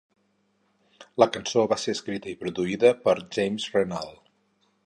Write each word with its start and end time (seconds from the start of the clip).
La 1.25 1.27
cançó 1.35 1.67
va 1.75 1.79
ser 1.83 1.95
escrita 1.97 2.33
i 2.33 2.35
produïda 2.41 2.93
per 3.07 3.15
James 3.37 3.73
Renald. 3.77 4.19